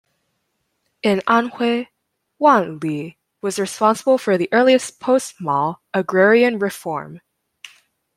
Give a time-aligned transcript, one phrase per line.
[1.03, 1.89] In Anhui,
[2.39, 7.21] Wan Li was responsible for the earliest post-Mao agrarian reform.